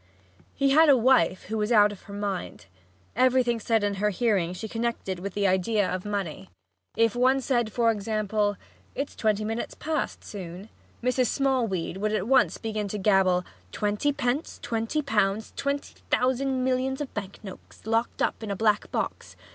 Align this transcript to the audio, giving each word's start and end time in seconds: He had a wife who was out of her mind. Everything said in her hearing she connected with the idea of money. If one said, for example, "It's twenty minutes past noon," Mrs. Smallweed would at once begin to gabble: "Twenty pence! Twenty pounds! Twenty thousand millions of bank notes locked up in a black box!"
He 0.55 0.71
had 0.71 0.89
a 0.89 0.97
wife 0.97 1.43
who 1.43 1.59
was 1.59 1.71
out 1.71 1.91
of 1.91 2.01
her 2.09 2.13
mind. 2.13 2.65
Everything 3.15 3.59
said 3.59 3.83
in 3.83 3.93
her 4.01 4.09
hearing 4.09 4.51
she 4.51 4.67
connected 4.67 5.19
with 5.19 5.35
the 5.35 5.45
idea 5.45 5.87
of 5.87 6.05
money. 6.05 6.49
If 6.97 7.15
one 7.15 7.39
said, 7.39 7.71
for 7.71 7.91
example, 7.91 8.55
"It's 8.95 9.15
twenty 9.15 9.45
minutes 9.45 9.75
past 9.75 10.27
noon," 10.33 10.69
Mrs. 11.03 11.27
Smallweed 11.27 11.97
would 11.97 12.13
at 12.13 12.27
once 12.27 12.57
begin 12.57 12.87
to 12.87 12.97
gabble: 12.97 13.45
"Twenty 13.71 14.11
pence! 14.11 14.57
Twenty 14.63 15.03
pounds! 15.03 15.53
Twenty 15.55 15.93
thousand 16.09 16.63
millions 16.63 16.99
of 16.99 17.13
bank 17.13 17.37
notes 17.43 17.85
locked 17.85 18.23
up 18.23 18.41
in 18.41 18.49
a 18.49 18.55
black 18.55 18.91
box!" 18.91 19.35